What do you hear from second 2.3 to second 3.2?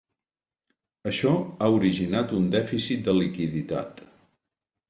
un dèficit de